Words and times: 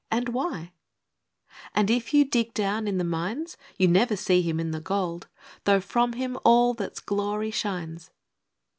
And 0.09 0.29
why? 0.29 0.61
ii. 0.61 0.71
And, 1.75 1.91
if 1.91 2.11
you 2.11 2.25
dig 2.25 2.55
down 2.55 2.87
in 2.87 2.97
the 2.97 3.03
mines, 3.03 3.55
You 3.77 3.87
never 3.87 4.15
see 4.17 4.41
Him 4.41 4.59
in 4.59 4.71
the 4.71 4.81
gold, 4.81 5.27
Though, 5.65 5.79
from 5.79 6.13
Him, 6.13 6.39
all 6.43 6.73
that's 6.73 6.99
glory, 6.99 7.51
shines. 7.51 8.09